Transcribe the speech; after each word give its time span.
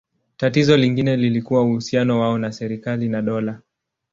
Tatizo 0.37 0.77
lingine 0.77 1.17
lilikuwa 1.17 1.61
uhusiano 1.63 2.19
wao 2.19 2.37
na 2.37 2.51
serikali 2.51 3.09
na 3.09 3.21
dola. 3.21 3.61